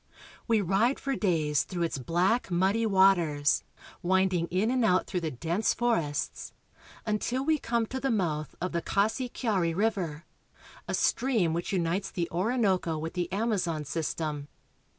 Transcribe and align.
We 0.47 0.61
ride 0.61 0.99
for 0.99 1.15
days 1.15 1.63
through 1.63 1.83
its 1.83 1.99
black, 1.99 2.49
muddy 2.49 2.87
waters, 2.87 3.63
winding 4.01 4.47
in 4.47 4.71
and 4.71 4.83
out 4.83 5.05
through 5.05 5.19
the 5.19 5.29
dense 5.29 5.75
forests, 5.75 6.53
until 7.05 7.45
we 7.45 7.59
come 7.59 7.85
to 7.85 7.99
the 7.99 8.09
mouth 8.09 8.55
of 8.59 8.71
the 8.71 8.81
Cassiquiari 8.81 9.05
(ka 9.05 9.07
se 9.07 9.29
ke 9.29 9.45
a're) 9.45 9.75
river, 9.75 10.25
a 10.87 10.95
stream 10.95 11.53
which 11.53 11.71
unites 11.71 12.09
the 12.09 12.27
Orinoco 12.31 12.97
with 12.97 13.13
the 13.13 13.31
Amazon 13.31 13.85
system. 13.85 14.47